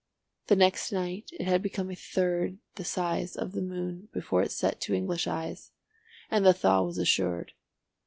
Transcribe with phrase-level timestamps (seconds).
[0.47, 4.51] The next night it had become a third the size of the moon before it
[4.51, 5.69] set to English eyes,
[6.31, 7.51] and the thaw was assured.